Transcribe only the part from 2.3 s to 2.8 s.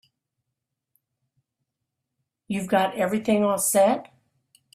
You've